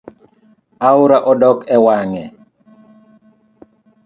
Aora 0.89 1.17
odok 1.31 1.59
ewange 1.75 2.23